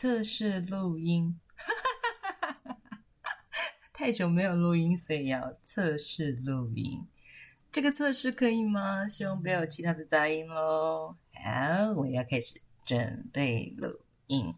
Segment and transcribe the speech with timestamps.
[0.00, 1.38] 测试录音，
[3.92, 7.06] 太久没有录音，所以要测试录音。
[7.70, 9.06] 这个测试可以吗？
[9.06, 11.18] 希望不要有其他的杂音喽。
[11.34, 14.54] 好，我要开始准备录音。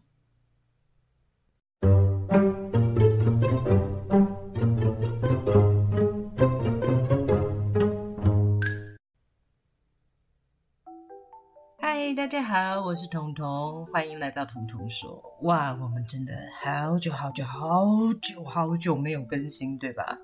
[11.95, 15.23] 嗨，大家好，我是彤彤，欢迎来到彤彤说。
[15.43, 17.85] 哇，我们真的好久好久好
[18.19, 20.17] 久好久没有更新，对吧？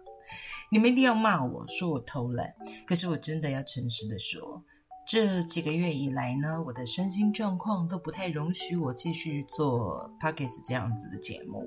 [0.71, 2.51] 你们一定要骂我说我偷懒，
[2.87, 4.63] 可是我真的要诚实的说，
[5.07, 11.63] 这几个月以来呢，我的身心状况都不太容许我继续做 p o c k e t 这样子的节目，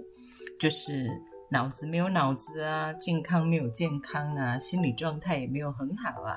[0.58, 1.08] 就是
[1.52, 6.36] 脑子没有脑子啊，健康没有健康啊，心理状态也没有很好啊，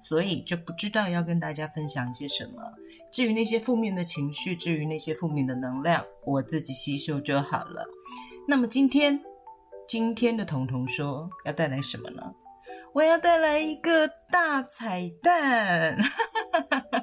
[0.00, 2.60] 所以就不知道要跟大家分享一些什么。
[3.12, 7.86] 至于那些负面的情绪，至于那些负面的能量，我自己吸收就好了。
[8.46, 9.18] 那么今天。
[9.88, 12.34] 今天的彤彤说要带来什么呢？
[12.92, 15.96] 我要带来一个大彩蛋，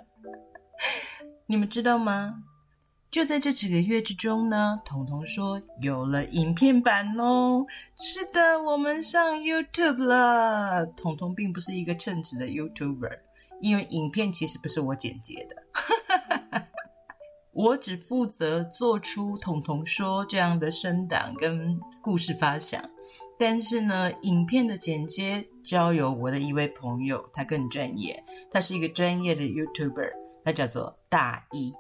[1.48, 2.43] 你们知道吗？
[3.14, 7.64] 就在这几个月之中呢，彤彤说有了影片版哦。
[7.96, 10.84] 是的，我们上 YouTube 了。
[10.88, 13.20] 彤彤并不是一个称职的 YouTuber，
[13.62, 16.66] 因为影片其实不是我剪接的。
[17.54, 22.84] 我只负责做出“彤彤说”这样的声档跟故事发想，
[23.38, 31.76] 但是呢，影片的剪接交由我的一位朋友，他更专业，他是一个专业的 YouTuber，他叫做大一。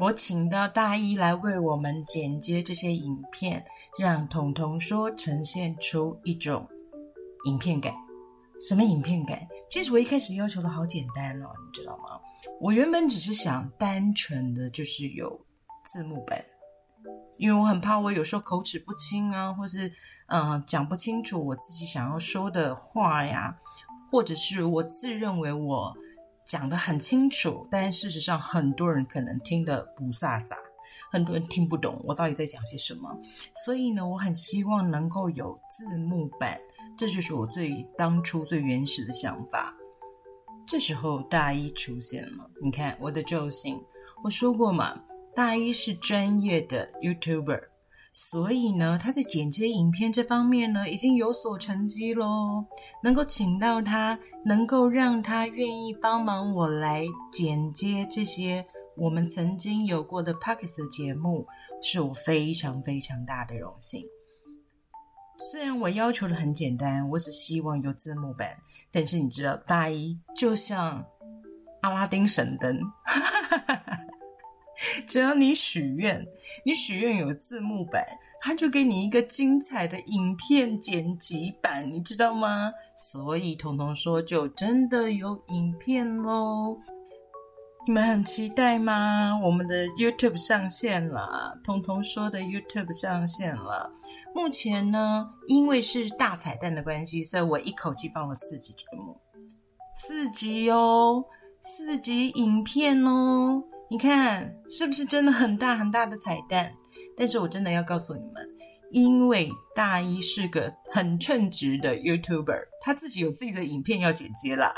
[0.00, 3.62] 我请到大一来为我们剪接这些影片，
[3.98, 6.66] 让“彤彤说”呈现出一种
[7.44, 7.92] 影片感。
[8.66, 9.46] 什么影片感？
[9.68, 12.18] 其实我一开始要求的好简单哦，你知道吗？
[12.58, 15.38] 我原本只是想单纯的就是有
[15.84, 16.42] 字幕本，
[17.36, 19.92] 因为我很怕我有时候口齿不清啊，或是
[20.28, 23.54] 嗯讲不清楚我自己想要说的话呀，
[24.10, 25.94] 或者是我自认为我
[26.50, 30.56] 讲的很清楚，但事实上很多人可能听得不飒飒，
[31.12, 33.16] 很多人听不懂我到底在讲些什么，
[33.64, 36.58] 所以呢，我很希望能够有字幕版。
[36.98, 39.72] 这就是我最当初最原始的想法。
[40.66, 43.80] 这时候大一出现了，你看我的救星。
[44.24, 45.00] 我说过嘛，
[45.36, 47.62] 大一是专业的 YouTuber，
[48.12, 52.64] 所以呢，他在剪接影片这方面呢，已经有所成绩喽。
[53.02, 58.66] 能够请到他，能够让他愿意帮忙我来剪接这些
[58.96, 61.46] 我们曾经有过的 p o c k e t 的节目，
[61.80, 64.04] 是我非常非常大的荣幸。
[65.50, 68.54] 虽然我要求的很简单，我只希望有字幕版，
[68.92, 71.02] 但是你知道，大一就像
[71.80, 73.98] 阿拉丁神灯，哈哈哈哈
[75.06, 76.26] 只要你许愿，
[76.64, 78.04] 你许愿有字幕版，
[78.40, 82.72] 他就给你一个精彩的影片剪辑版，你知道吗？
[82.96, 86.78] 所以彤彤说，就真的有影片喽。
[87.86, 89.38] 你们很期待吗？
[89.42, 93.90] 我们的 YouTube 上线了，彤彤说的 YouTube 上线了。
[94.34, 99.18] 目前呢，因为是大彩蛋的关系，所以我一口气放了四集节目，
[99.96, 101.24] 四集哦，
[101.62, 103.64] 四集影片哦。
[103.90, 106.72] 你看是不是真的很大很大的彩蛋？
[107.16, 108.48] 但是我真的要告诉你们，
[108.92, 114.72] 因为大一是个很称职的 YouTuber，他自己有自己的影片要剪接啦，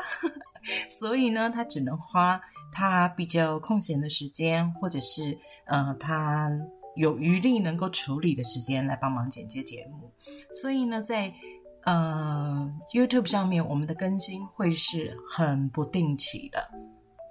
[0.89, 2.41] 所以呢，他只能花。
[2.75, 5.37] 他比较空闲的时间，或者是
[5.67, 6.51] 呃，他
[6.97, 10.11] 有余力能够处理的时间来帮忙剪接节目。
[10.55, 11.31] 所以呢，在
[11.85, 16.67] 呃 YouTube 上面，我们的更新会是很不定期的，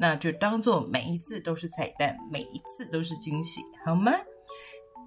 [0.01, 4.12] 那就当做每一次都是彩蛋，每一次都是惊喜，好吗？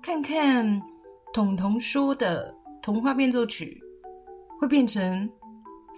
[0.01, 0.81] 看看
[1.33, 3.83] 彤彤说的童话变奏曲
[4.61, 5.29] 会变成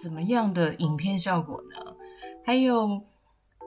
[0.01, 1.95] 怎么样的影片效果呢？
[2.43, 2.99] 还有。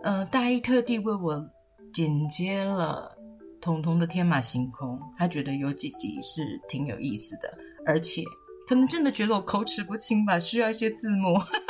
[0.02, 1.46] 呃，大一特地为我
[1.92, 3.14] 剪接了
[3.60, 8.22] 彤彤的天马行空，他觉得有几集是挺有意思的，而且
[8.66, 11.38] 可能真的觉得我口齿不清吧，需要一些字幕。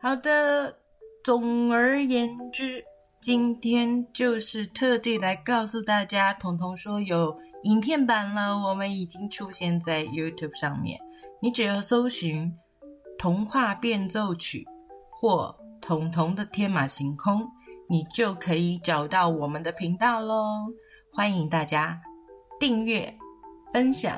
[0.00, 0.78] 好的，
[1.24, 2.84] 总而言之，
[3.20, 11.00] 今天就是特地来告诉大家，彤彤说有影片版了，我们已经出现在 YouTube 上面，
[11.42, 12.52] 你只要搜寻
[13.18, 14.60] 《童话变奏曲》。
[15.20, 17.44] 或彤彤的天马行空，
[17.88, 20.72] 你就可以找到我们的频道喽。
[21.12, 22.00] 欢迎大家
[22.60, 23.12] 订阅、
[23.72, 24.16] 分享、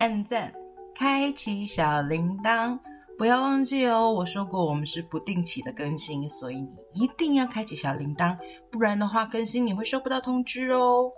[0.00, 0.52] 按赞、
[0.94, 2.78] 开启小铃铛。
[3.16, 8.36] 不要忘记哦，我说过我们是不定期的更新，所以你一定要开启小铃铛，
[8.70, 11.10] 不然的话更新你会收不到通知哦。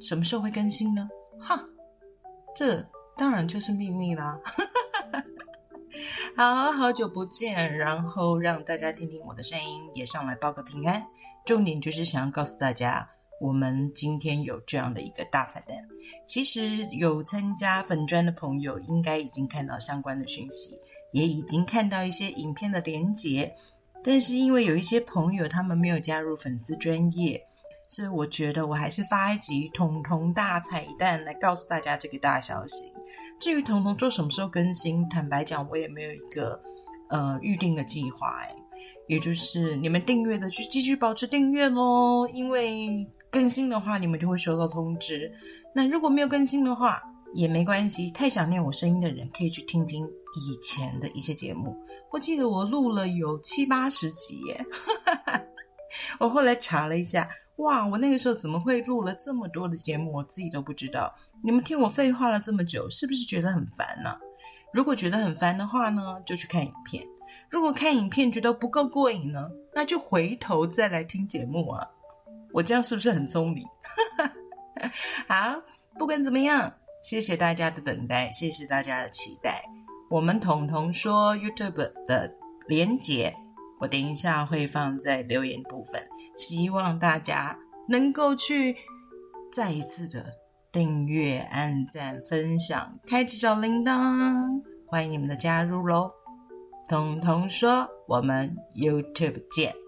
[0.00, 1.08] 什么时候会更新呢？
[1.38, 1.58] 哈，
[2.54, 2.84] 这
[3.16, 4.38] 当然就是秘密啦。
[6.36, 11.02] 好好久不见，然后让大家听听我的声音，也上来报个平安。
[11.46, 13.08] 重点就是想要告诉大家，
[13.40, 15.76] 我们今天有这样的一个大彩蛋。
[16.26, 20.78] 其实有参加粉专的朋友，应该已经看到相关的讯息。
[21.12, 23.52] 也已经看到一些影片的连结，
[24.02, 27.42] 但是因为有一些朋友他们没有加入粉丝专业，
[27.88, 32.92] 所以我觉得我还是发一集彤彤大彩蛋来告诉大家这个大消息。
[33.38, 36.60] 至于彤彤做什么时候更新，坦白讲我也没有一个
[37.10, 38.54] 呃预定的计划哎，
[39.08, 45.30] 也就是你们订阅的就继续保持订阅喽，因为更新的话你们就会收到通知。
[45.74, 47.02] 那如果没有更新的话，
[47.34, 50.08] 也没关系，太想念我声音的人可以去听听
[50.40, 51.76] 以前的一些节目。
[52.12, 54.64] 我记得我录了有七八十集耶，
[56.18, 60.12] 我后来查了一下，哇，我那个时候怎么会录了这么多的节目？
[60.12, 61.14] 我自己都不知道。
[61.42, 64.16] 你们听我废话了这么久，是不是觉得很烦呢？
[64.72, 67.02] 如果觉得很烦的话呢，就去看影片；
[67.50, 71.86] 如果看影片觉得不够过瘾呢，那就回头再来听节目啊。
[72.52, 73.66] 我这样是不是很聪明？
[75.28, 75.60] 好，
[75.98, 76.72] 不管怎么样。
[77.02, 79.62] 谢谢大家的等待，谢谢大家的期待。
[80.08, 82.32] 我们彤彤说 YouTube 的
[82.68, 83.34] 连接，
[83.80, 86.00] 我等一下会放在留言部分，
[86.36, 87.58] 希望大家
[87.88, 88.76] 能够去
[89.52, 90.24] 再一次的
[90.70, 96.10] 订阅、按赞、分享、开启小铃铛，欢迎你们的加入喽！
[96.88, 99.85] 彤彤说，我们 YouTube 见。